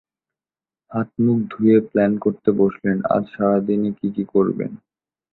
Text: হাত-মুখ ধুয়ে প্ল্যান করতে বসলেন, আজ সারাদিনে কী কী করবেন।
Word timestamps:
হাত-মুখ 0.91 1.39
ধুয়ে 1.49 1.77
প্ল্যান 1.81 2.11
করতে 2.17 2.49
বসলেন, 2.51 2.97
আজ 3.09 3.23
সারাদিনে 3.33 3.89
কী 3.91 4.07
কী 4.15 4.23
করবেন। 4.33 4.71